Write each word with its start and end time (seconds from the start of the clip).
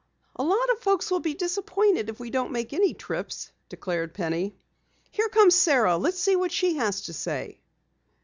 "A 0.35 0.43
lot 0.43 0.71
of 0.71 0.79
folks 0.79 1.11
will 1.11 1.19
be 1.19 1.35
disappointed 1.35 2.09
if 2.09 2.19
we 2.19 2.31
don't 2.31 2.51
make 2.51 2.73
any 2.73 2.95
trips," 2.95 3.51
declared 3.69 4.15
Penny. 4.15 4.55
"Here 5.11 5.29
comes 5.29 5.53
Sara. 5.53 5.95
Let's 5.95 6.17
see 6.17 6.35
what 6.35 6.51
she 6.51 6.77
has 6.77 7.01
to 7.01 7.13
say." 7.13 7.59